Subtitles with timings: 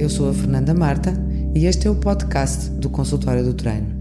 [0.00, 1.12] Eu sou a Fernanda Marta
[1.54, 4.00] e este é o podcast do Consultório do Treino.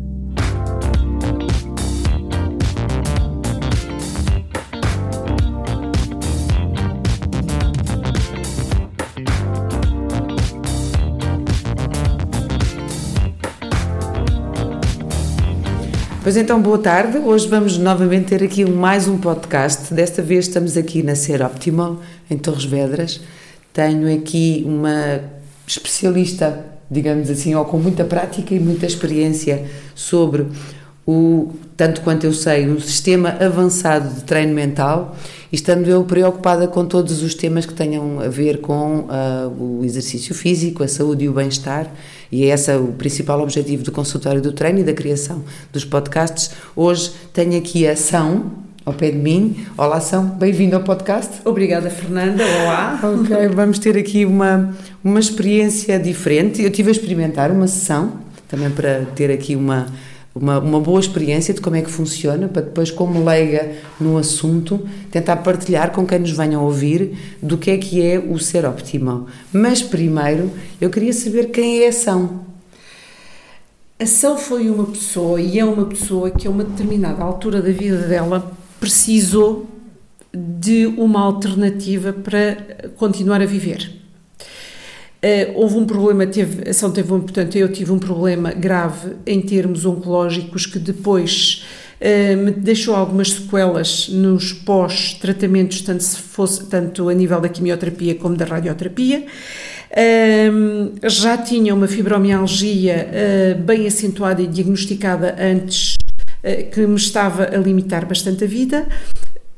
[16.24, 17.18] Pois então, boa tarde.
[17.18, 19.94] Hoje vamos novamente ter aqui mais um podcast.
[19.94, 22.00] Desta vez estamos aqui na Ser Optimal,
[22.32, 23.20] em Torres Vedras.
[23.74, 25.39] Tenho aqui uma
[25.72, 30.48] especialista, digamos assim, ou com muita prática e muita experiência sobre
[31.06, 35.16] o, tanto quanto eu sei, um sistema avançado de treino mental
[35.52, 40.36] estando eu preocupada com todos os temas que tenham a ver com uh, o exercício
[40.36, 41.92] físico, a saúde e o bem-estar,
[42.32, 45.44] e é esse o principal objetivo do consultório do treino e da criação
[45.74, 46.52] dos podcasts.
[46.76, 49.56] Hoje tenho aqui a São, ao pé de mim.
[49.78, 51.42] Olá, São, bem-vindo ao podcast.
[51.46, 52.44] Obrigada, Fernanda.
[52.44, 53.00] Olá.
[53.04, 56.64] Ok, vamos ter aqui uma, uma experiência diferente.
[56.64, 58.14] Eu tive a experimentar uma sessão,
[58.48, 59.88] também para ter aqui uma
[60.34, 64.88] uma, uma boa experiência de como é que funciona, para depois, como leiga no assunto,
[65.12, 68.66] tentar partilhar com quem nos venha a ouvir do que é que é o ser
[68.66, 69.26] optimal.
[69.52, 72.42] Mas primeiro, eu queria saber quem é a Ação.
[74.00, 77.72] A Ação foi uma pessoa e é uma pessoa que a uma determinada altura da
[77.72, 79.68] vida dela precisou
[80.34, 84.00] de uma alternativa para continuar a viver.
[85.22, 89.86] Uh, houve um problema, teve, ação teve, portanto, eu tive um problema grave em termos
[89.86, 91.66] oncológicos que depois
[92.00, 98.16] uh, me deixou algumas sequelas nos pós-tratamentos, tanto, se fosse, tanto a nível da quimioterapia
[98.16, 99.26] como da radioterapia.
[99.92, 105.96] Uh, já tinha uma fibromialgia bem acentuada e diagnosticada antes,
[106.72, 108.88] que me estava a limitar bastante a vida.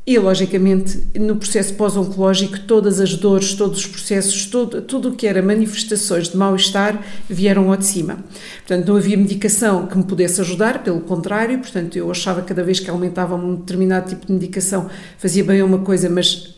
[0.05, 4.45] E, logicamente, no processo pós-oncológico, todas as dores, todos os processos,
[4.87, 8.17] tudo o que era manifestações de mal-estar vieram ao de cima.
[8.65, 12.63] Portanto, não havia medicação que me pudesse ajudar, pelo contrário, portanto, eu achava que cada
[12.63, 14.89] vez que aumentava um determinado tipo de medicação
[15.19, 16.55] fazia bem uma coisa, mas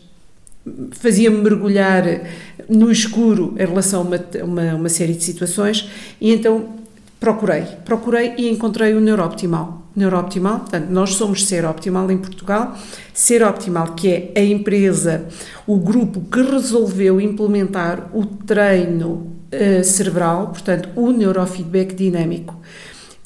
[0.92, 2.22] fazia-me mergulhar
[2.66, 6.82] no escuro em relação a uma, uma, uma série de situações, e então
[7.20, 9.84] procurei, procurei e encontrei o Neurooptimal.
[9.96, 12.76] Neurooptimal, portanto, nós somos Ser Optimal em Portugal.
[13.12, 15.26] Ser Optimal, que é a empresa,
[15.66, 22.60] o grupo que resolveu implementar o treino uh, cerebral, portanto, o neurofeedback dinâmico.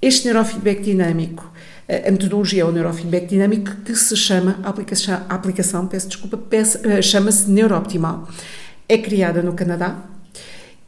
[0.00, 1.50] Este neurofeedback dinâmico,
[1.88, 6.06] eh, a metodologia é o neurofeedback dinâmico que se chama, a aplicação, a aplicação peço
[6.06, 8.28] desculpa, uh, chama-se Neurooptimal.
[8.88, 10.04] É criada no Canadá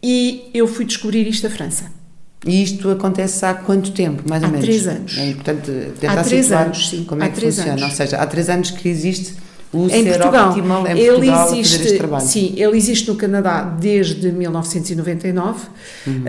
[0.02, 1.99] e eu fui descobrir isto na França.
[2.46, 4.64] E isto acontece há quanto tempo, mais ou há menos?
[4.64, 5.18] Há três anos.
[5.18, 5.70] É importante
[6.00, 7.04] tentar há três anos, sim.
[7.04, 7.72] como é que funciona.
[7.72, 7.82] Anos.
[7.82, 9.34] Ou seja, há três anos que existe
[9.72, 12.26] o em ser Portugal, optimal em ele Portugal existe, fazer este trabalho.
[12.26, 15.68] Sim, ele existe no Canadá desde 1999.
[16.06, 16.24] Uhum.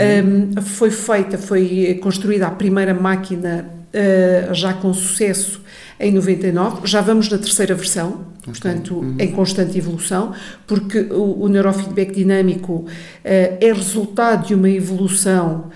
[0.57, 5.61] Um, foi feita, foi construída a primeira máquina uh, já com sucesso
[5.99, 6.81] em 99.
[6.85, 8.51] Já vamos na terceira versão, okay.
[8.51, 9.15] portanto, uhum.
[9.17, 10.33] em constante evolução,
[10.67, 12.87] porque o, o neurofeedback dinâmico uh,
[13.23, 15.71] é resultado de uma evolução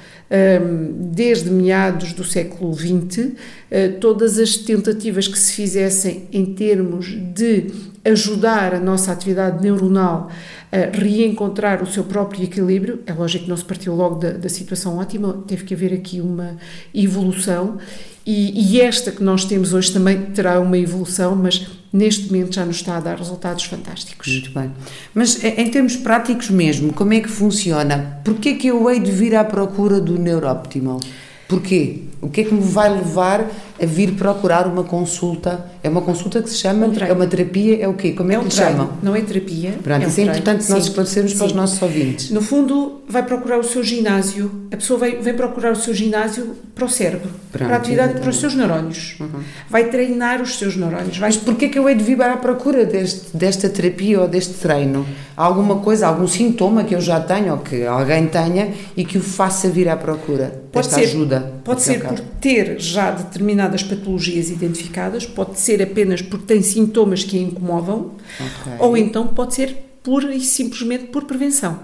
[1.12, 3.34] desde meados do século XX,
[3.70, 7.68] eh, todas as tentativas que se fizessem em termos de
[8.04, 10.30] ajudar a nossa atividade neuronal
[10.72, 14.50] a reencontrar o seu próprio equilíbrio, é lógico que não se partiu logo da, da
[14.50, 16.58] situação ótima, teve que haver aqui uma
[16.94, 17.78] evolução
[18.26, 22.66] e, e, esta que nós temos hoje também terá uma evolução, mas neste momento já
[22.66, 24.28] nos está a dar resultados fantásticos.
[24.28, 24.72] Muito bem.
[25.14, 28.20] Mas em termos práticos mesmo, como é que funciona?
[28.24, 31.00] Porquê é que eu hei de vir à procura do Neurooptimal?
[31.48, 32.00] Porquê?
[32.22, 33.46] O que é que me vai levar
[33.82, 35.66] a vir procurar uma consulta?
[35.84, 36.88] É uma consulta que se chama?
[36.88, 37.84] Um é uma terapia?
[37.84, 38.14] É o quê?
[38.14, 38.72] Como é, é um que treino.
[38.72, 38.90] chamam?
[39.04, 39.76] Não é terapia.
[39.84, 42.32] Pronto, é um isso é importante nós esclarecermos para os nossos ouvintes.
[42.32, 44.50] No fundo, vai procurar o seu ginásio.
[44.72, 48.10] A pessoa vai, vem procurar o seu ginásio para o cérebro, Pronto, para a atividade,
[48.10, 48.22] exatamente.
[48.22, 49.16] para os seus neurónios.
[49.20, 49.44] Uhum.
[49.70, 51.18] Vai treinar os seus neurónios.
[51.18, 51.30] Vai...
[51.30, 55.06] Mas porquê que eu hei de vir à procura deste, desta terapia ou deste treino?
[55.38, 59.18] Há alguma coisa, algum sintoma que eu já tenho ou que alguém tenha e que
[59.18, 61.35] o faça vir à procura pode desta ser, ajuda?
[61.64, 67.38] Pode ser por ter já determinadas patologias identificadas, pode ser apenas porque tem sintomas que
[67.38, 68.74] a incomodam, okay.
[68.80, 71.80] ou então pode ser pura e simplesmente por prevenção.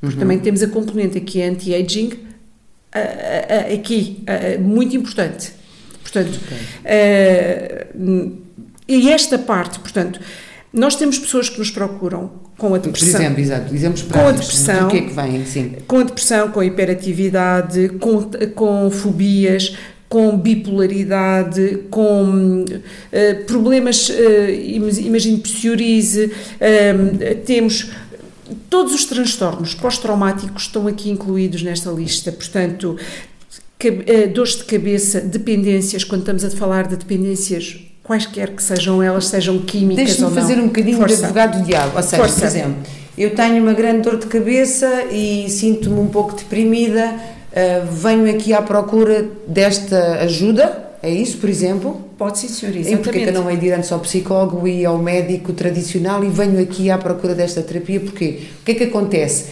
[0.00, 0.20] Porque uhum.
[0.20, 2.12] também temos a componente aqui anti-aging,
[3.72, 4.24] aqui,
[4.60, 5.52] muito importante.
[6.02, 6.58] Portanto, okay.
[8.88, 10.20] e esta parte, portanto,
[10.72, 12.32] nós temos pessoas que nos procuram
[12.62, 13.10] com a depressão.
[13.10, 15.72] Por exemplo, exato, dizemos com a depressão, que é que vem, sim.
[15.88, 19.76] Com a depressão, com a hiperatividade, com, com fobias,
[20.08, 24.12] com bipolaridade, com uh, problemas, uh,
[25.00, 27.90] imagino psoríase, uh, temos
[28.70, 32.96] todos os transtornos pós-traumáticos estão aqui incluídos nesta lista, portanto,
[33.80, 39.26] eh, dores de cabeça, dependências, quando estamos a falar de dependências quaisquer que sejam elas,
[39.26, 40.30] sejam químicas ou não.
[40.30, 41.16] Deixa-me fazer um bocadinho Força.
[41.16, 42.40] de advogado do diabo, ou seja, Força.
[42.40, 42.76] por exemplo,
[43.16, 48.52] eu tenho uma grande dor de cabeça e sinto-me um pouco deprimida, uh, venho aqui
[48.52, 52.00] à procura desta ajuda, é isso, por exemplo?
[52.16, 53.00] Pode sim, senhor, exatamente.
[53.00, 55.52] E porque é que eu não hei de ir antes ao psicólogo e ao médico
[55.52, 57.98] tradicional e venho aqui à procura desta terapia?
[57.98, 58.42] Porquê?
[58.60, 59.46] O que é que acontece?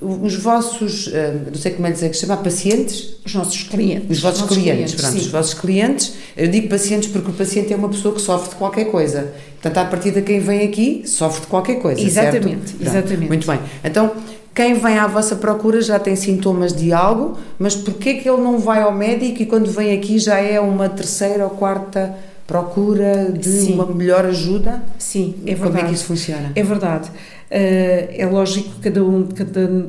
[0.00, 3.16] Os vossos, eh, não sei como é que chama, pacientes?
[3.26, 4.10] Os nossos clientes.
[4.10, 6.12] Os vossos clientes, clientes pronto, os vossos clientes.
[6.36, 9.32] Eu digo pacientes porque o paciente é uma pessoa que sofre de qualquer coisa.
[9.60, 13.26] Portanto, à partida quem vem aqui sofre de qualquer coisa, Exatamente, exatamente.
[13.26, 13.58] Muito bem.
[13.82, 14.12] Então,
[14.54, 18.58] quem vem à vossa procura já tem sintomas de algo, mas porquê que ele não
[18.58, 22.14] vai ao médico e quando vem aqui já é uma terceira ou quarta
[22.46, 23.74] procura de Sim.
[23.74, 24.82] uma melhor ajuda?
[24.98, 25.62] Sim, é verdade.
[25.62, 26.52] Como é que isso funciona?
[26.54, 27.08] É verdade.
[27.08, 29.86] Uh, é lógico que cada um, cada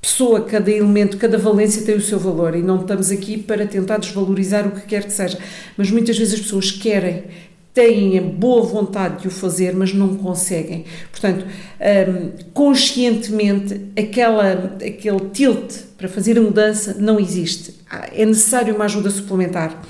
[0.00, 3.98] pessoa, cada elemento, cada valência tem o seu valor e não estamos aqui para tentar
[3.98, 5.38] desvalorizar o que quer que seja,
[5.76, 7.24] mas muitas vezes as pessoas querem
[7.72, 10.84] têm a boa vontade de o fazer, mas não conseguem.
[11.10, 17.74] Portanto, um, conscientemente, aquela, aquele tilt para fazer a mudança não existe.
[18.12, 19.82] É necessário uma ajuda suplementar.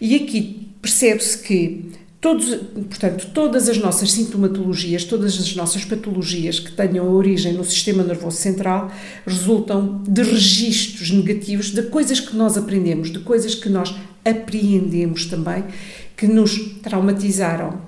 [0.00, 1.90] E aqui percebe-se que
[2.20, 2.54] todos,
[2.88, 8.36] portanto, todas as nossas sintomatologias, todas as nossas patologias que tenham origem no sistema nervoso
[8.36, 8.90] central
[9.26, 15.64] resultam de registros negativos de coisas que nós aprendemos, de coisas que nós apreendemos também
[16.16, 17.78] que nos traumatizaram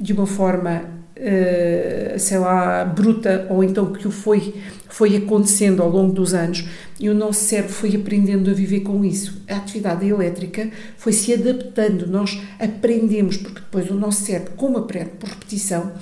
[0.00, 0.82] de uma forma,
[1.16, 4.54] uh, sei lá, bruta, ou então que o foi,
[4.88, 6.64] foi acontecendo ao longo dos anos,
[6.98, 9.42] e o nosso cérebro foi aprendendo a viver com isso.
[9.48, 15.10] A atividade elétrica foi se adaptando, nós aprendemos, porque depois o nosso cérebro, como aprende
[15.10, 15.92] por repetição,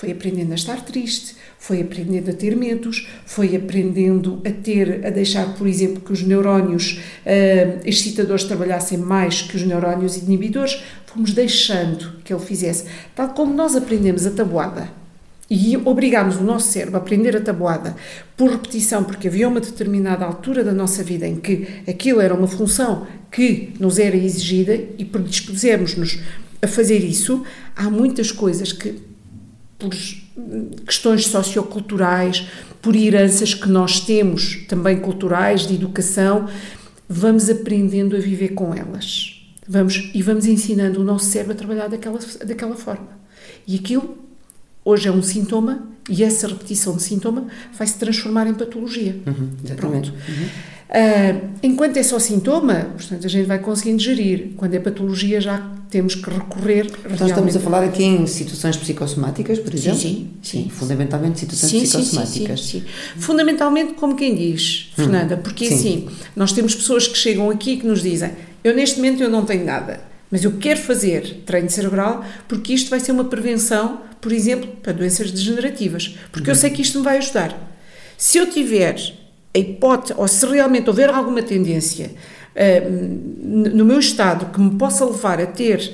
[0.00, 5.10] foi aprendendo a estar triste, foi aprendendo a ter medos, foi aprendendo a ter, a
[5.10, 11.34] deixar, por exemplo, que os neurónios uh, excitadores trabalhassem mais que os neurónios inibidores, fomos
[11.34, 12.86] deixando que ele fizesse.
[13.14, 14.88] Tal como nós aprendemos a tabuada
[15.50, 17.94] e obrigámos o nosso cérebro a aprender a tabuada
[18.38, 22.48] por repetição, porque havia uma determinada altura da nossa vida em que aquilo era uma
[22.48, 26.20] função que nos era exigida e predispusemos-nos
[26.62, 27.44] a fazer isso,
[27.76, 29.09] há muitas coisas que
[29.80, 29.90] por
[30.84, 32.46] questões socioculturais,
[32.80, 36.48] por heranças que nós temos, também culturais, de educação,
[37.08, 39.42] vamos aprendendo a viver com elas.
[39.66, 43.08] Vamos, e vamos ensinando o nosso cérebro a trabalhar daquela, daquela forma.
[43.66, 44.18] E aquilo,
[44.84, 47.46] hoje é um sintoma, e essa repetição de sintoma
[47.76, 49.16] vai se transformar em patologia.
[49.26, 50.10] Uhum, exatamente.
[50.10, 50.30] Pronto.
[50.30, 50.48] Uhum.
[50.90, 54.54] Uh, enquanto é só sintoma, portanto, a gente vai conseguindo gerir.
[54.56, 55.58] Quando é patologia, já
[55.88, 56.90] temos que recorrer.
[57.08, 60.00] Então, estamos a falar aqui em situações psicossomáticas, por exemplo?
[60.00, 60.64] Sim, sim.
[60.64, 60.68] sim.
[60.68, 62.60] Fundamentalmente situações sim, psicossomáticas.
[62.60, 67.16] Sim, sim, sim, Fundamentalmente, como quem diz, hum, Fernanda, porque assim, nós temos pessoas que
[67.16, 68.32] chegam aqui que nos dizem:
[68.64, 72.90] eu neste momento eu não tenho nada, mas eu quero fazer treino cerebral porque isto
[72.90, 76.60] vai ser uma prevenção, por exemplo, para doenças degenerativas, porque eu uhum.
[76.60, 77.56] sei que isto me vai ajudar.
[78.18, 79.19] Se eu tiver
[79.54, 82.12] a hipótese, ou se realmente houver alguma tendência
[82.54, 82.90] uh,
[83.74, 85.92] no meu estado que me possa levar a ter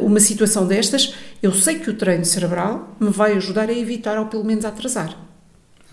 [0.00, 4.18] uh, uma situação destas, eu sei que o treino cerebral me vai ajudar a evitar
[4.18, 5.16] ou pelo menos a atrasar.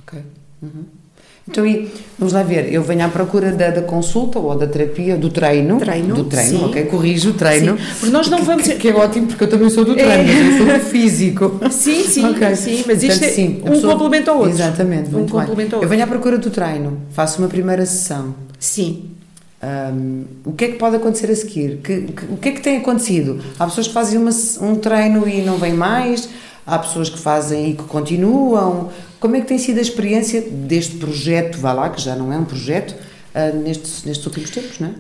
[0.01, 0.23] Ok.
[0.61, 0.98] Uhum.
[1.49, 5.17] Então, e, vamos lá ver, eu venho à procura da, da, consulta ou da terapia,
[5.17, 5.79] do treino.
[5.79, 6.15] Treino.
[6.15, 6.65] Do treino, sim.
[6.65, 7.75] ok, corrijo o treino.
[7.75, 7.83] Sim.
[7.99, 8.67] Porque nós não vamos.
[8.67, 10.47] Que, que, é ótimo, porque eu também sou do treino, é.
[10.47, 11.59] eu sou do físico.
[11.71, 12.55] Sim, sim, okay.
[12.55, 13.93] sim, mas isto é sim, um pessoa...
[13.93, 14.51] complemento ao outro.
[14.51, 15.83] Exatamente, um complemento ao outro.
[15.83, 18.35] Eu venho à procura do treino, faço uma primeira sessão.
[18.59, 19.05] Sim.
[19.61, 21.79] Um, o que é que pode acontecer a seguir?
[21.83, 23.39] Que, que, o que é que tem acontecido?
[23.57, 26.29] Há pessoas que fazem uma, um treino e não vêm mais,
[26.69, 28.89] há pessoas que fazem e que continuam.
[29.19, 32.37] Como é que tem sido a experiência deste projeto, vá lá, que já não é
[32.37, 34.91] um projeto, uh, nestes, nestes últimos tempos, não é?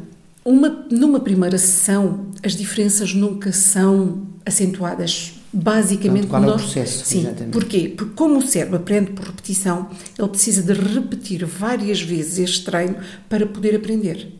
[0.43, 5.33] Uma, numa primeira sessão, as diferenças nunca são acentuadas.
[5.51, 7.05] Basicamente, Portanto, qual é o processo?
[7.05, 7.21] Sim.
[7.21, 7.51] Exatamente.
[7.51, 7.93] Porquê?
[7.95, 12.97] Porque como o cérebro aprende por repetição, ele precisa de repetir várias vezes este treino
[13.27, 14.38] para poder aprender.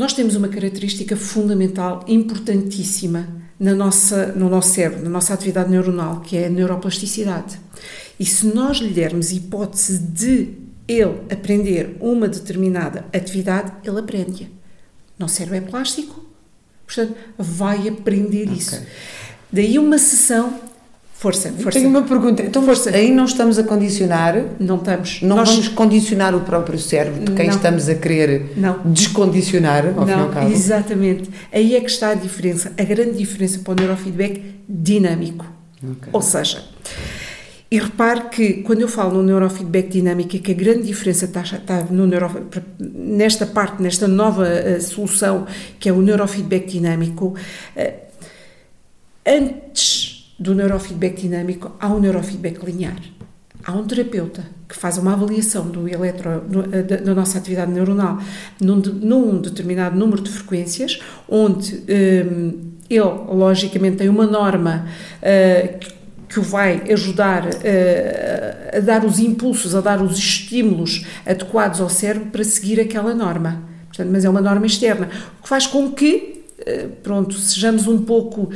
[0.00, 3.28] Nós temos uma característica fundamental, importantíssima
[3.58, 7.60] na nossa, no nosso cérebro, na nossa atividade neuronal, que é a neuroplasticidade.
[8.18, 10.54] E se nós lhe dermos hipótese de
[10.88, 14.46] ele aprender uma determinada atividade, ele aprende-a.
[15.18, 16.24] Nosso cérebro é plástico,
[16.86, 18.56] portanto, vai aprender okay.
[18.56, 18.82] isso.
[19.52, 20.58] Daí uma sessão
[21.20, 21.78] Força, força.
[21.78, 22.42] Tenho uma pergunta.
[22.42, 22.88] Então, força.
[22.88, 24.42] aí não estamos a condicionar?
[24.58, 25.20] Não estamos.
[25.20, 25.50] Não Nós...
[25.50, 27.56] vamos condicionar o próprio cérebro de quem não.
[27.56, 28.80] estamos a querer não.
[28.86, 30.50] descondicionar, ao não, fim e ao cabo?
[30.50, 31.30] Exatamente.
[31.52, 35.44] Aí é que está a diferença, a grande diferença para o neurofeedback dinâmico.
[35.82, 36.08] Okay.
[36.10, 36.64] Ou seja,
[37.70, 41.84] E repare que quando eu falo no neurofeedback dinâmico, que a grande diferença está, está
[41.90, 42.48] no neuro,
[42.80, 45.46] nesta parte, nesta nova uh, solução
[45.78, 47.36] que é o neurofeedback dinâmico,
[47.76, 47.92] uh,
[49.26, 50.09] antes
[50.40, 52.96] do neurofeedback dinâmico um neurofeedback linear.
[53.62, 56.40] Há um terapeuta que faz uma avaliação do eletro,
[56.88, 58.18] da, da, nossa atividade neuronal
[58.58, 64.86] num, num, determinado número de frequências, onde um, ele, logicamente, tem uma norma
[65.18, 65.78] uh,
[66.26, 71.90] que o vai ajudar uh, a dar os impulsos, a dar os estímulos adequados ao
[71.90, 73.62] cérebro para seguir aquela norma.
[73.88, 77.98] Portanto, mas é uma norma externa, o que faz com que, uh, pronto, sejamos um
[78.02, 78.50] pouco,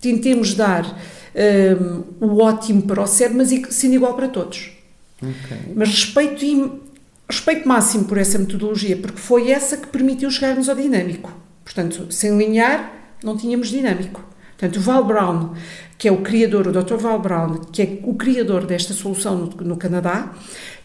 [0.00, 0.84] tentemos dar
[1.34, 4.72] uh, o ótimo para o cérebro, mas sendo igual para todos.
[5.16, 5.74] Okay.
[5.74, 6.80] Mas respeito,
[7.28, 11.32] respeito máximo por essa metodologia, porque foi essa que permitiu chegarmos ao dinâmico.
[11.64, 14.24] Portanto, sem linear, não tínhamos dinâmico.
[14.56, 15.54] Portanto, o Val Brown
[16.00, 16.96] que é o criador, o Dr.
[16.96, 20.34] Val Brown, que é o criador desta solução no, no Canadá,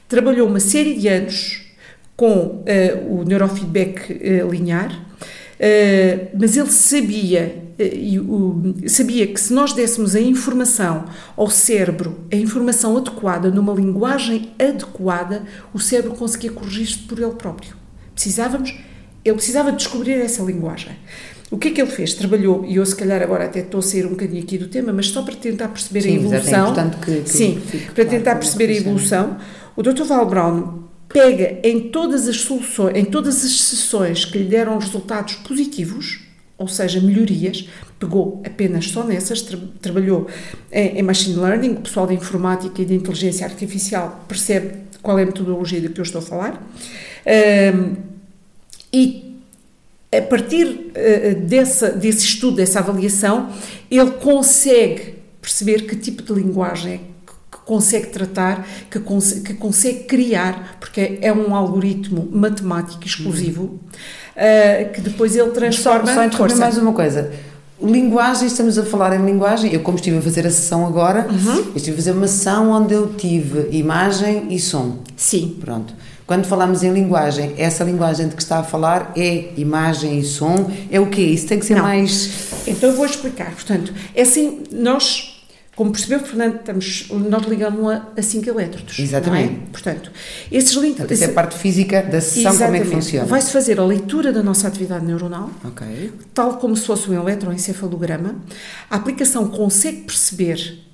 [0.09, 1.61] trabalhou uma série de anos
[2.17, 2.63] com uh,
[3.07, 7.63] o neurofeedback uh, linear, uh, mas ele sabia,
[8.87, 11.05] sabia que se nós dessemos a informação
[11.35, 17.75] ao cérebro, a informação adequada, numa linguagem adequada, o cérebro conseguia corrigir-se por ele próprio.
[18.13, 18.73] Precisávamos,
[19.23, 20.95] ele precisava descobrir essa linguagem.
[21.51, 22.13] O que é que ele fez?
[22.13, 24.91] Trabalhou, e eu se calhar agora até estou a sair um bocadinho aqui do tema,
[24.91, 26.73] mas só para tentar perceber sim, a evolução.
[26.73, 27.61] É que, que sim,
[27.93, 29.37] para tentar claro perceber a evolução,
[29.75, 30.03] o Dr.
[30.03, 35.35] Val Brown pega em todas as soluções, em todas as sessões que lhe deram resultados
[35.35, 36.24] positivos,
[36.57, 37.67] ou seja, melhorias,
[37.99, 40.27] pegou apenas só nessas, tra trabalhou
[40.71, 45.23] em, em, machine learning, o pessoal da informática e da inteligência artificial percebe qual é
[45.23, 46.63] a metodologia de que eu estou a falar,
[47.75, 47.95] um,
[48.93, 49.35] e
[50.15, 53.51] a partir uh, dessa, desse estudo, dessa avaliação,
[53.91, 57.15] ele consegue perceber que tipo de linguagem é
[57.65, 63.79] consegue tratar, que, cons que consegue criar, porque é um algoritmo matemático exclusivo, uhum.
[64.35, 66.13] Uh, que depois ele transforma...
[66.13, 67.31] Só, só mais uma coisa.
[67.81, 69.73] Linguagem, estamos a falar em linguagem.
[69.73, 71.73] Eu, como estive a fazer a sessão agora, uhum.
[71.75, 74.99] estive a fazer uma sessão onde eu tive imagem e som.
[75.15, 75.57] Sim.
[75.59, 75.93] Pronto.
[76.25, 80.71] Quando falamos em linguagem, essa linguagem de que está a falar é imagem e som?
[80.89, 81.21] É o quê?
[81.21, 81.83] Isso tem que ser Não.
[81.83, 82.49] mais.
[82.65, 83.51] Então eu vou explicar.
[83.51, 85.34] Portanto, é assim, nós.
[85.75, 88.97] Como percebeu, Fernando, estamos, nós ligamos a, a cinco elétrodos.
[88.97, 89.53] Exatamente.
[89.53, 89.71] É?
[89.71, 90.11] Portanto,
[90.49, 90.99] esses links.
[90.99, 92.63] Portanto, é a parte física da sessão, Exatamente.
[92.63, 93.25] como é que funciona.
[93.25, 96.13] Vai-se fazer a leitura da nossa atividade neuronal, okay.
[96.33, 98.35] tal como se fosse um eletroencefalograma.
[98.89, 100.84] A aplicação consegue perceber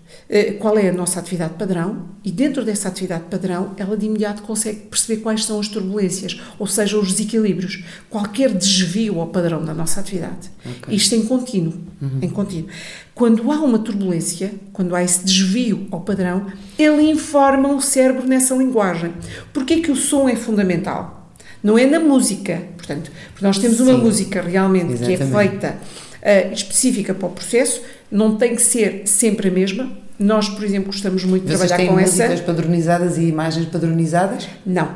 [0.60, 4.80] qual é a nossa atividade padrão e dentro dessa atividade padrão ela de imediato consegue
[4.82, 10.00] perceber quais são as turbulências, ou seja, os desequilíbrios, qualquer desvio ao padrão da nossa
[10.00, 10.50] atividade.
[10.66, 10.96] Okay.
[10.96, 12.20] Isto em contínuo, uhum.
[12.22, 12.70] em contínuo.
[13.14, 16.48] Quando há uma turbulência, quando há esse desvio ao padrão,
[16.80, 19.14] ele informa o cérebro nessa linguagem.
[19.52, 21.30] Porquê que o som é fundamental?
[21.62, 24.00] Não é na música, portanto, porque nós temos uma Sim.
[24.00, 25.18] música realmente Exatamente.
[25.18, 25.78] que é feita
[26.22, 29.92] uh, específica para o processo, não tem que ser sempre a mesma,
[30.22, 32.24] nós, por exemplo, gostamos muito de trabalhar com essa.
[32.24, 34.48] músicas padronizadas e imagens padronizadas?
[34.66, 34.90] Não.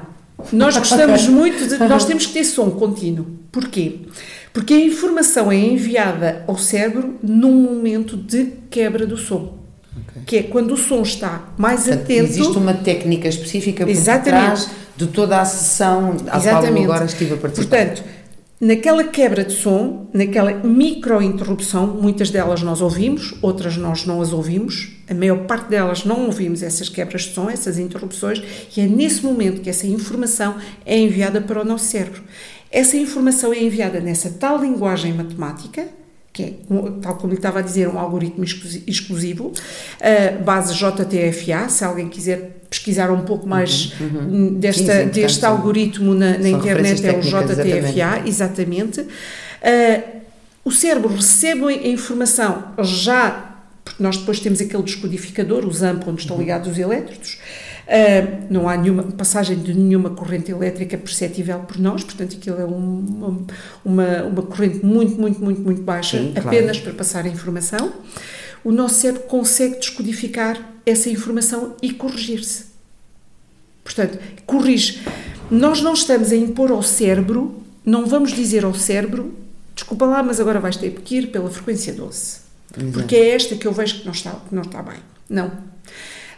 [0.53, 1.77] Nós gostamos muito de.
[1.79, 3.25] Nós temos que ter som contínuo.
[3.51, 4.01] Porquê?
[4.53, 9.57] Porque a informação é enviada ao cérebro num momento de quebra do som.
[10.11, 10.23] Okay.
[10.25, 12.23] Que é quando o som está mais Portanto, atento.
[12.23, 14.67] Existe uma técnica específica por Exatamente.
[14.95, 16.71] de toda a sessão à Exatamente.
[16.71, 17.77] qual eu agora estive a participar.
[17.77, 18.03] Portanto,
[18.59, 24.94] Naquela quebra de som, naquela micro-interrupção, muitas delas nós ouvimos, outras nós não as ouvimos,
[25.09, 28.41] a maior parte delas não ouvimos essas quebras de som, essas interrupções,
[28.75, 32.23] e é nesse momento que essa informação é enviada para o nosso cérebro.
[32.71, 35.87] Essa informação é enviada nessa tal linguagem matemática,
[36.33, 36.53] que é,
[37.01, 42.59] tal como lhe estava a dizer, um algoritmo exclusivo, uh, base JTFA, se alguém quiser
[42.69, 44.53] pesquisar um pouco mais uhum, uhum.
[44.55, 48.27] desta, Sim, deste algoritmo na, na internet, é o JTFA, exatamente.
[48.27, 49.01] exatamente.
[49.01, 50.15] Uh,
[50.65, 53.54] o cérebro recebe a informação já,
[53.85, 56.41] porque nós depois temos aquele descodificador, o ZAMP, onde estão uhum.
[56.41, 57.37] ligados os elétrodos,
[57.85, 62.65] Uh, não há nenhuma passagem de nenhuma corrente elétrica perceptível por nós, portanto, aquilo é
[62.65, 63.45] uma,
[63.85, 66.81] uma, uma corrente muito, muito, muito, muito baixa, Sim, apenas claro.
[66.81, 67.93] para passar a informação.
[68.63, 72.65] O nosso cérebro consegue descodificar essa informação e corrigir-se.
[73.83, 75.03] Portanto, corrige.
[75.51, 79.31] Nós não estamos a impor ao cérebro, não vamos dizer ao cérebro,
[79.75, 82.44] desculpa lá, mas agora vais ter que ir pela frequência 12.
[82.77, 82.91] Exato.
[82.91, 84.97] Porque é esta que eu vejo que não está, que não está bem.
[85.29, 85.51] Não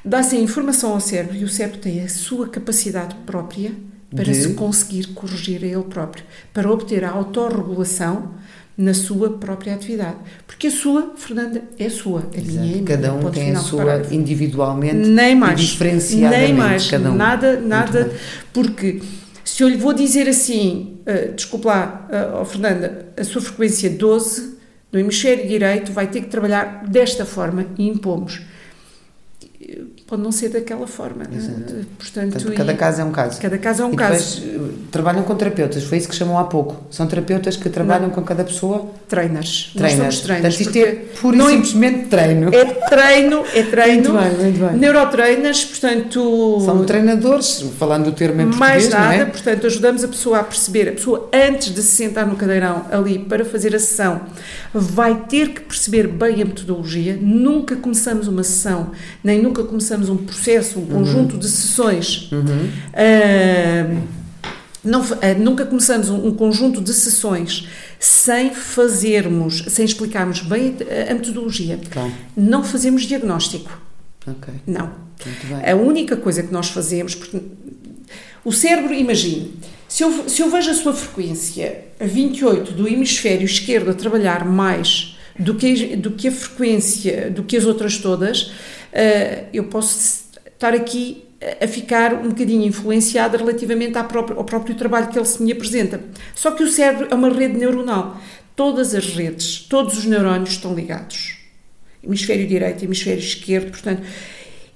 [0.08, 3.72] dá-se a informação ao cérebro e o cérebro tem a sua capacidade própria
[4.16, 4.36] para de...
[4.36, 8.36] se conseguir corrigir a ele próprio, para obter a autorregulação
[8.78, 10.16] na sua própria atividade.
[10.46, 12.60] Porque a sua, Fernanda, é sua, a Exato.
[12.60, 12.84] minha é.
[12.84, 14.14] Cada um tem a sua parágrafo.
[14.14, 15.60] individualmente Nem mais.
[15.60, 16.42] e diferenciadamente.
[16.42, 16.90] Nem mais.
[16.90, 17.16] Cada um.
[17.16, 18.12] Nada, nada.
[18.54, 19.02] Porque
[19.44, 23.90] se eu lhe vou dizer assim, uh, desculpe lá, uh, oh, Fernanda, a sua frequência
[23.90, 24.57] 12
[24.92, 28.42] no hemisfério direito vai ter que trabalhar desta forma e impomos.
[30.06, 31.26] Pode não ser daquela forma.
[31.26, 31.38] né?
[31.98, 33.42] Portanto, Portanto, e- cada caso é um caso.
[33.42, 34.40] cada caso é um e caso.
[34.40, 36.82] depois eh, trabalham com terapeutas, foi isso que chamou há pouco.
[36.90, 39.72] São terapeutas que trabalham com cada pessoa, Trainers.
[39.74, 40.22] Somos trainers.
[40.22, 42.54] Portanto, isto é pura não e é- simplesmente treino.
[42.56, 44.14] é treino, é treino.
[44.14, 44.78] Muito bem, muito bem.
[44.78, 46.62] Neurotrainers, portanto.
[46.64, 49.26] São treinadores, falando o termo em mais português, nada, não é?
[49.26, 53.20] portanto, ajudamos a pessoa a perceber, a pessoa antes de se sentar no cadeirão ali
[53.20, 54.22] para fazer a sessão,
[54.74, 57.18] vai ter que perceber bem a metodologia.
[57.20, 58.92] Nunca começamos uma sessão,
[59.24, 62.32] nem nunca começamos um processo, um conjunto de sessões.
[62.32, 62.70] Uhum.
[62.94, 64.18] ah,
[64.84, 67.68] não ah, nunca começamos um, um conjunto de sessões
[68.00, 70.76] sem fazermos, sem explicarmos bem
[71.08, 71.80] a, a metodologia.
[71.90, 73.82] Claro, Não fazemos diagnóstico.
[74.26, 75.08] ok, Não.
[75.66, 77.42] A única coisa que nós fazemos, porque
[78.46, 79.56] o cérebro, imagine,
[79.88, 84.46] se eu, se eu vejo a sua frequência a 28 do hemisfério esquerdo a trabalhar
[84.46, 88.52] mais do que, do que a frequência, do que as outras todas,
[88.92, 91.24] eh, eu posso estar aqui
[91.62, 96.02] a- ficar um bocadinho influenciada relativamente própria- ao próprio trabalho que ele se me apresenta.
[96.36, 98.20] Só que o cérebro é uma rede neuronal.
[98.56, 101.38] Todas as redes, todos os neurónios estão ligados.
[102.04, 104.02] Hemisfério direito, hemisfério esquerdo, portanto.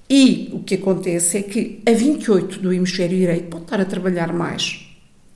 [0.08, 4.32] E o que acontece é que a 28 do hemisfério direito pode estar a trabalhar
[4.32, 4.86] mais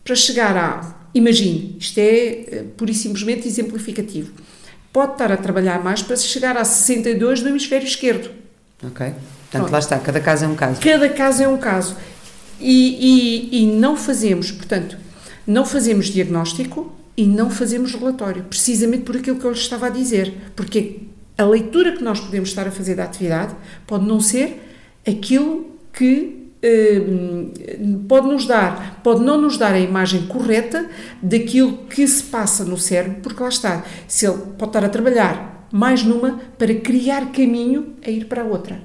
[0.07, 0.95] para chegar a.
[1.13, 4.33] Imagine, isto é eh, pura e simplesmente exemplificativo.
[4.93, 8.31] Pode estar a trabalhar mais para chegar a 62 do hemisfério esquerdo.
[8.83, 9.13] Ok.
[9.51, 10.81] Portanto, lá está, cada caso é um caso.
[10.81, 11.97] Cada caso é um caso.
[12.61, 14.97] E, e, e não fazemos, portanto,
[15.47, 19.91] não fazemos diagnóstico e não fazemos relatório, precisamente por aquilo que eu lhes estava a
[19.91, 20.33] dizer.
[20.55, 21.01] Porque
[21.37, 23.55] a leitura que nós podemos estar a fazer da atividade
[23.87, 24.63] pode não ser
[25.07, 26.46] aquilo que
[28.09, 30.87] pode nos dar, pode não nos dar a imagem correta
[31.23, 35.55] daquilo que se passa no cérebro, porque lá está, se ele pode estar a trabalhar
[35.73, 38.79] mais numa para criar caminho a ir para a outra.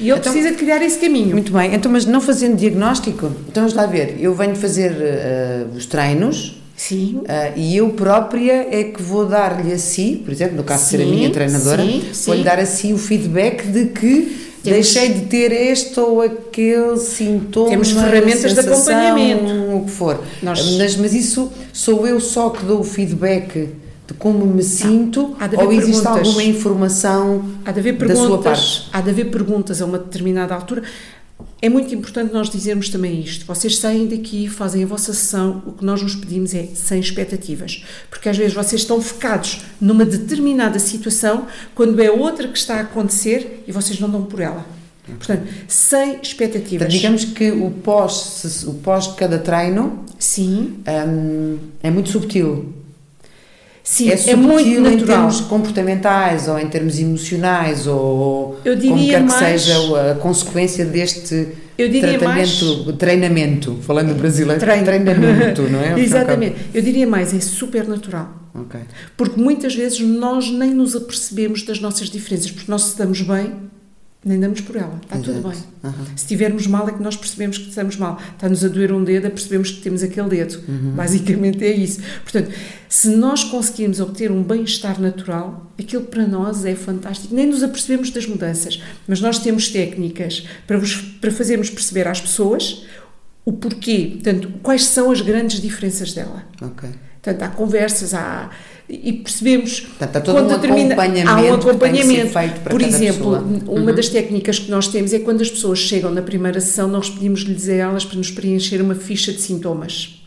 [0.00, 1.30] E ele Então- precisa de criar esse caminho.
[1.30, 5.64] Muito bem, então, mas não fazendo diagnóstico, então vamos lá ver, eu venho fazer eh,
[5.76, 7.22] os treinos Sim.
[7.26, 10.90] eh, e eu própria é que vou dar-lhe a si, por exemplo, no caso de
[10.90, 12.44] ser a Sim, minha treinadora, sim, vou-lhe sim.
[12.44, 17.70] dar a si o feedback de que Temos- deixei de ter este ou aquele sintoma,
[17.70, 19.76] Temos ferramentas de acompanhamento.
[19.76, 20.20] o que for.
[20.42, 23.68] Nós- Mas, mas isso sou eu só que dou o feedback
[24.06, 26.26] de como me sinto há ou existe perguntas.
[26.26, 28.44] alguma informação Há de haver da sua perguntas,
[28.78, 28.88] parte?
[28.92, 30.82] há de haver perguntas a uma determinada altura.
[31.60, 33.44] É muito importante nós dizermos também isto.
[33.44, 37.84] Vocês saem daqui, fazem a vossa sessão, o que nós nos pedimos é sem expectativas.
[38.08, 42.80] Porque às vezes vocês estão focados numa determinada situação, quando é outra que está a
[42.80, 44.64] acontecer e vocês não dão por ela.
[45.04, 46.86] Portanto, sem expectativas.
[46.86, 52.74] Portanto, digamos que o pós, o pós de cada treino Sim, hum, é muito subtil.
[53.90, 55.06] Sim, é é, muito em natural.
[55.06, 60.84] termos comportamentais ou em termos emocionais ou Eu como quer que mais- seja a consequência
[60.84, 61.48] deste
[62.00, 64.84] tratamento, treinamento, falando brasileiro, Treino.
[64.84, 65.98] treinamento, não é?
[66.00, 66.56] Exatamente.
[66.74, 68.28] Eu diria mais, é super natural.
[68.54, 68.80] Ok.
[69.16, 73.52] Porque muitas vezes nós nem nos apercebemos das nossas diferenças, porque nós se estamos bem,
[74.24, 74.98] nem damos por ela.
[75.02, 75.48] Está tudo Exato.
[75.48, 75.58] bem.
[75.84, 76.04] Aham.
[76.16, 78.20] Se estivermos mal é que nós percebemos que estamos mal.
[78.34, 80.60] Está-nos a doer um dedo, é percebemos que temos aquele dedo.
[80.68, 80.92] Uhum.
[80.92, 82.00] Basicamente é isso.
[82.22, 82.50] Portanto,
[82.88, 87.34] se nós conseguirmos obter um bem-estar natural, aquilo para nós é fantástico.
[87.34, 92.20] Nem nos apercebemos das mudanças, mas nós temos técnicas para, vos, para fazermos perceber às
[92.20, 92.84] pessoas
[93.44, 96.44] o porquê, portanto, quais são as grandes diferenças dela.
[96.60, 96.88] Ok.
[97.22, 98.50] Portanto, há conversas, há.
[98.88, 99.80] E percebemos.
[99.80, 102.32] Portanto, há todo quando um determina- acompanhamento Há um acompanhamento.
[102.32, 103.38] feito para Por exemplo, pessoa.
[103.68, 103.94] uma Uhum.
[103.94, 107.68] das técnicas que nós temos é quando as pessoas chegam na primeira sessão, nós pedimos-lhes
[107.68, 110.22] a elas para nos preencher uma ficha de sintomas.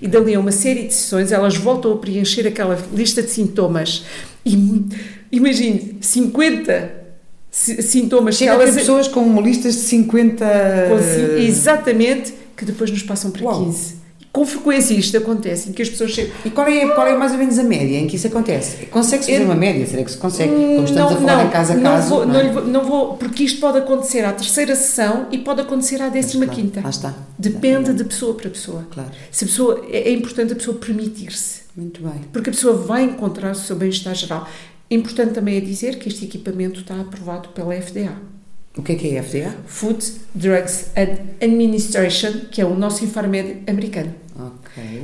[0.00, 4.04] E dali a uma série de sessões, elas voltam a preencher aquela lista de sintomas.
[4.44, 4.56] E
[5.30, 6.90] imagine, 50
[7.50, 8.74] si- sintomas Chega que elas.
[8.74, 10.44] pessoas com listas de 50...
[10.88, 13.64] com Exatamente, que depois nos passam para Uau.
[13.66, 13.94] 15.
[14.36, 16.30] Com frequência isto acontece, em que as pessoas chegam.
[16.44, 18.84] E qual é, qual é mais ou menos a média em que isso acontece?
[18.84, 19.86] Consegue-se fazer uma média?
[19.86, 20.50] Será que se consegue?
[20.52, 22.52] Como estamos não, a falar não, em casa a não caso, vou, não não é?
[22.52, 26.44] vou- não vou, porque isto pode acontecer à terceira sessão e pode acontecer à décima
[26.44, 26.80] Claro, quinta.
[26.82, 27.14] Lá está.
[27.38, 28.86] Depende de pessoa para pessoa.
[28.90, 29.08] Claro.
[29.30, 32.20] Se a pessoa, é, é importante a pessoa permitir-se, Muito bem.
[32.30, 34.46] porque a pessoa vai encontrar o seu bem-estar geral.
[34.90, 38.12] Importante também é dizer que este equipamento está aprovado pela FDA.
[38.76, 39.54] O que é que é a FDA?
[39.66, 44.12] Food, Drugs and Administration, que é o nosso Infarmed americano.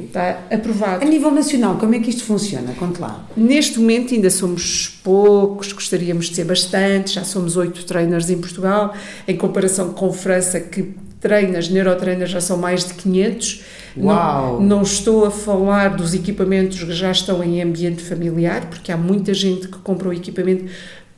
[0.06, 1.04] Está aprovado.
[1.04, 2.72] A nível nacional, como é que isto funciona?
[2.74, 3.26] Conte lá.
[3.36, 8.94] Neste momento ainda somos poucos, gostaríamos de ser bastante, já somos oito trainers em Portugal,
[9.26, 13.62] em comparação com França, que trainers, neurotrainers já são mais de 500.
[13.96, 14.60] Uau!
[14.60, 18.96] Não, não estou a falar dos equipamentos que já estão em ambiente familiar, porque há
[18.96, 20.64] muita gente que compra o equipamento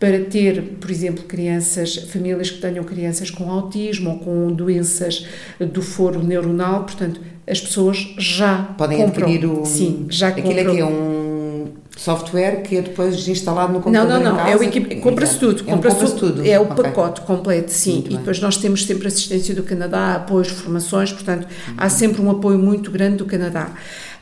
[0.05, 5.25] para ter, por exemplo, crianças, famílias que tenham crianças com autismo ou com doenças
[5.59, 9.27] do foro neuronal, portanto, as pessoas já Podem compram.
[9.27, 9.65] adquirir o.
[9.65, 10.73] Sim, já Aquilo compram.
[10.73, 14.19] é que é um software que é depois instalado no Não, computador.
[14.21, 14.37] não, não.
[14.37, 14.51] casa?
[14.51, 14.97] É o equipe...
[14.97, 15.61] Compra-se tudo.
[15.61, 16.47] É um Compra-se compra-se tudo.
[16.47, 16.85] É o Ok.
[16.85, 17.93] pacote completo, sim.
[17.95, 18.19] Muito e bem.
[18.19, 21.75] depois nós temos sempre assistência do Canadá, apoios, formações, portanto, Uhum.
[21.79, 23.71] há sempre um apoio muito grande do Canadá,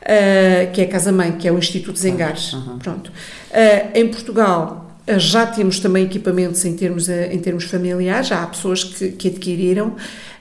[0.01, 2.35] ah, que é a Casa-Mãe, que é o Instituto Zengar.
[2.53, 2.77] Uhum.
[2.79, 3.11] Pronto.
[3.51, 4.82] Ah, em Portugal.
[5.07, 9.11] Ah, Já temos também equipamentos em termos, ah, em termos familiares, já há pessoas que,
[9.11, 9.95] que adquiriram.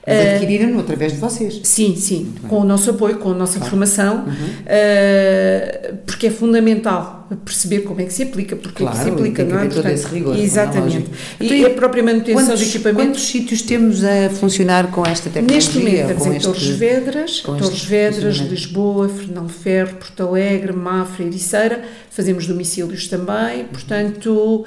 [0.06, 1.60] Mas Ah, adquiriram através de vocês.
[1.62, 3.70] Sim, sim, com o nosso apoio, com a nossa Claro.
[3.70, 4.32] formação, Uhum.
[4.32, 9.14] uh, porque é fundamental perceber como é que se aplica, porque é que se Claro,
[9.14, 9.66] aplica, não é?
[9.68, 10.96] todo esse rigor, Exatamente.
[10.98, 11.10] lógico.
[11.40, 13.02] E Então, e a própria manutenção Quantos, do equipamento.
[13.08, 15.54] quantos sítios temos a funcionar com esta tecnologia?
[15.56, 18.36] Neste momento estamos em Torres Vedras, Torres este Vedras?
[18.36, 24.64] Lisboa, Fernão Ferro, Porto Alegre, Mafra, Ericeira, fazemos domicílios também, portanto...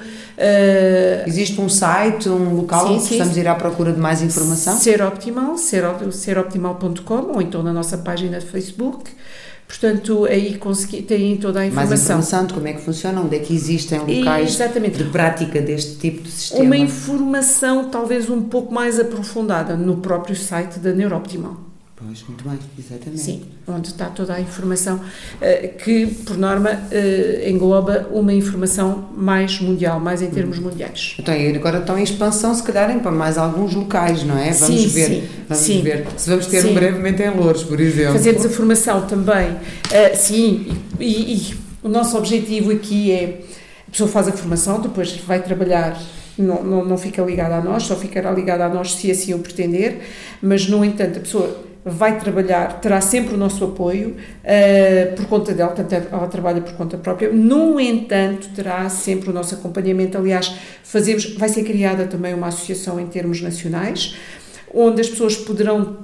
[1.28, 4.76] Existe um site, um local Sim, onde sim, possamos ir à procura de mais informação?
[4.76, 9.10] Ser Optimal, ser, seroptimal.com ou então na nossa página de Facebook.
[9.66, 11.96] Portanto, aí consegui, tem toda a Mais informação.
[12.18, 14.98] informação de como é que funciona, onde é que existem locais Exatamente.
[14.98, 16.62] de prática deste tipo de sistema.
[16.62, 21.65] Uma informação talvez um pouco mais aprofundada no próprio site da Neurooptimal.
[21.98, 23.22] Pois, muito bem, exatamente.
[23.22, 25.00] Sim, onde está toda a informação
[25.40, 30.30] eh, que, por norma, eh, engloba uma informação mais mundial, mais em Hum.
[30.30, 31.16] termos mundiais.
[31.18, 34.52] Então, agora estão em expansão, se calhar, para mais alguns locais, não é?
[34.52, 35.06] Vamos Sim, ver.
[35.06, 35.80] sim, vamos sim.
[35.80, 36.06] ver.
[36.18, 36.74] Se vamos ter Sim.
[36.74, 38.12] brevemente em Louros, por exemplo.
[38.12, 39.56] Fazemos a formação também,
[39.90, 40.66] eh, sim,
[41.00, 43.40] e, e- e o nosso objetivo aqui é,
[43.88, 45.98] a pessoa faz a formação, depois vai trabalhar,
[46.36, 49.38] não, não, não fica ligada a nós, só ficará ligada a nós se assim o
[49.38, 50.00] pretender,
[50.42, 55.54] mas, no entanto, a pessoa vai trabalhar, terá sempre o nosso apoio eh, por conta
[55.54, 60.52] dela, portanto, ela trabalha por conta própria, no entanto, terá sempre o nosso acompanhamento, aliás,
[60.82, 64.16] fazemos, vai ser criada também uma associação em termos nacionais,
[64.74, 65.98] onde as pessoas poderão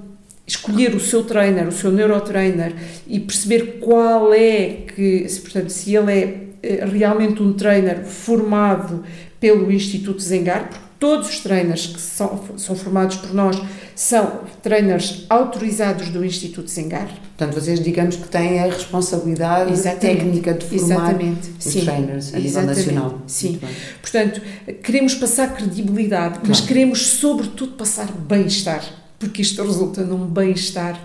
[0.46, 2.74] escolher o seu trainer, o seu neurotrainer
[3.06, 9.02] e perceber qual é que, portanto, se ele é eh, realmente um trainer formado
[9.40, 13.60] pelo Instituto Zengar, porque todos os trainers que são, são formados por nós
[13.96, 17.08] são trainers autorizados do Instituto Zengar.
[17.36, 20.00] Portanto, vocês digamos que têm a responsabilidade Exatamente.
[20.00, 21.50] técnica de formar Exatamente.
[21.58, 21.80] os Sim.
[21.84, 22.76] trainers a nível Exatamente.
[22.78, 23.18] nacional.
[23.26, 23.60] Sim.
[24.00, 24.40] Portanto,
[24.80, 26.66] queremos passar credibilidade, mas Claro.
[26.72, 28.84] queremos, sobretudo, passar bem-estar,
[29.18, 31.00] porque isto resulta num bem-estar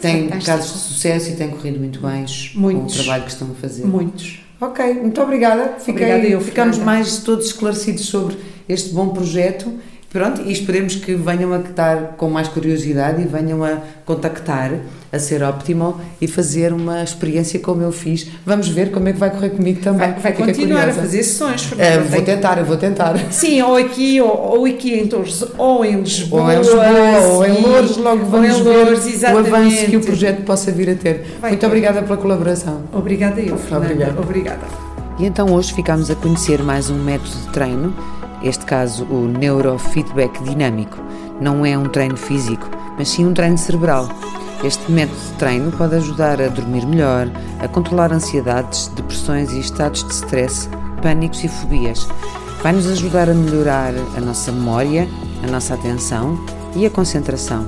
[0.00, 0.46] Tem fantástico.
[0.46, 2.94] casos de sucesso e tem corrido muito bem Muitos.
[2.94, 3.84] com o trabalho que estão a fazer.
[3.84, 4.44] Muitos.
[4.60, 5.74] Ok, muito obrigada.
[5.78, 8.36] Fiquei, Obrigada eu, ficamos mais todos esclarecidos sobre
[8.70, 9.72] este bom projeto.
[10.12, 14.72] Pronto, e esperemos que venham a estar com mais curiosidade e venham a contactar
[15.12, 18.26] a ser Optimal e fazer uma experiência como eu fiz.
[18.44, 20.10] Vamos ver como é que vai correr comigo também.
[20.10, 20.98] Vai, vai continuar curiosa.
[21.00, 22.02] a fazer sessões, Fernanda.
[22.08, 23.16] vou tentar, eu vou tentar.
[23.30, 26.42] Sim, ou aqui, ou, ou aqui em Torres, ou em Lisboa.
[26.42, 29.54] Ou em Lisboa, ou em Louros, logo ou vamos em ver Loures, o exatamente.
[29.54, 31.24] avanço que o projeto possa vir a ter.
[31.40, 31.66] Vai Muito ter.
[31.66, 32.82] obrigada pela colaboração.
[32.92, 33.86] Obrigada eu, Fernanda.
[33.92, 34.18] Obrigado.
[34.20, 34.90] Obrigada.
[35.20, 37.94] E então hoje ficámos a conhecer mais um método de treino,
[38.42, 40.98] este caso o neurofeedback dinâmico.
[41.40, 44.08] Não é um treino físico, mas sim um treino cerebral.
[44.62, 50.04] Este método de treino pode ajudar a dormir melhor, a controlar ansiedades, depressões e estados
[50.04, 50.68] de stress,
[51.00, 52.06] pânicos e fobias.
[52.62, 55.08] Vai nos ajudar a melhorar a nossa memória,
[55.42, 56.38] a nossa atenção
[56.76, 57.66] e a concentração.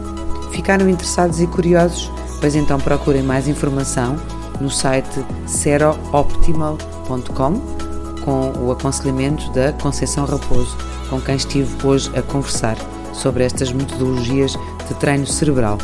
[0.53, 2.11] Ficaram interessados e curiosos?
[2.41, 4.17] Pois então procurem mais informação
[4.61, 7.92] no site serooptimal.com
[8.25, 10.77] com o aconselhamento da Conceição Raposo,
[11.09, 12.77] com quem estive hoje a conversar
[13.13, 14.53] sobre estas metodologias
[14.89, 15.79] de treino cerebral.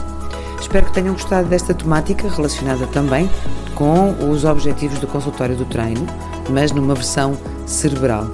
[0.60, 3.30] Espero que tenham gostado desta temática relacionada também
[3.74, 6.06] com os objetivos do consultório do treino,
[6.50, 8.26] mas numa versão cerebral.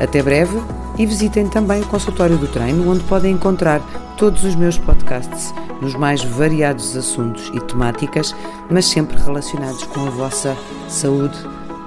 [0.00, 0.58] Até breve
[0.98, 3.80] e visitem também o consultório do treino, onde podem encontrar
[4.16, 8.34] todos os meus podcasts nos mais variados assuntos e temáticas,
[8.70, 10.56] mas sempre relacionados com a vossa
[10.88, 11.36] saúde,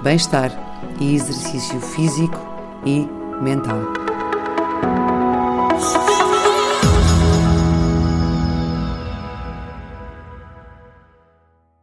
[0.04, 0.52] bem-estar
[1.00, 2.40] e exercício físico
[2.86, 3.08] e
[3.42, 4.15] mental.